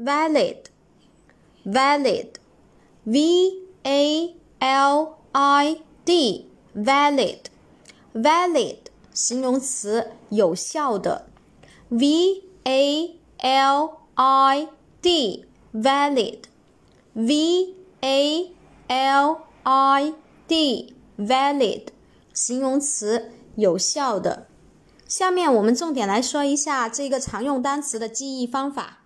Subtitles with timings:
[0.00, 0.70] valid,
[1.64, 2.38] valid,
[3.04, 7.42] v a l i d, valid,
[8.14, 8.78] valid
[9.12, 11.26] 形容词，有效的。
[11.90, 14.68] v a l i
[15.02, 15.44] d,
[15.74, 16.38] valid,
[17.12, 18.50] v a
[18.88, 20.14] l i
[20.46, 21.88] d, valid
[22.32, 24.46] 形容词，有效的。
[25.06, 28.99] 下面我们重点来说一下这个常用单词的记忆方法。